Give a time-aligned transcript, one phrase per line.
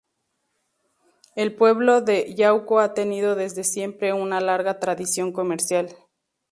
[1.35, 5.95] El pueblo de Yauco ha tenido desde siempre, una larga tradición comercial.